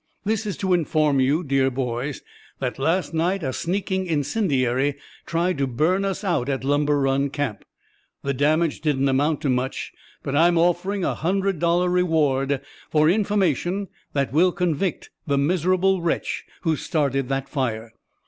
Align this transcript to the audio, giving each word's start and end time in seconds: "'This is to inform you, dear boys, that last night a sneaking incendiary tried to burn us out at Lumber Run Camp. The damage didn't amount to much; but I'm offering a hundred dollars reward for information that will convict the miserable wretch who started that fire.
"'This 0.25 0.47
is 0.47 0.57
to 0.57 0.73
inform 0.73 1.19
you, 1.19 1.43
dear 1.43 1.69
boys, 1.69 2.23
that 2.57 2.79
last 2.79 3.13
night 3.13 3.43
a 3.43 3.53
sneaking 3.53 4.07
incendiary 4.07 4.95
tried 5.27 5.59
to 5.59 5.67
burn 5.67 6.03
us 6.03 6.23
out 6.23 6.49
at 6.49 6.63
Lumber 6.63 6.99
Run 6.99 7.29
Camp. 7.29 7.63
The 8.23 8.33
damage 8.33 8.81
didn't 8.81 9.09
amount 9.09 9.41
to 9.41 9.49
much; 9.51 9.91
but 10.23 10.35
I'm 10.35 10.57
offering 10.57 11.05
a 11.05 11.13
hundred 11.13 11.59
dollars 11.59 11.91
reward 11.91 12.61
for 12.89 13.11
information 13.11 13.89
that 14.13 14.33
will 14.33 14.51
convict 14.51 15.11
the 15.27 15.37
miserable 15.37 16.01
wretch 16.01 16.45
who 16.61 16.75
started 16.75 17.29
that 17.29 17.47
fire. 17.47 17.93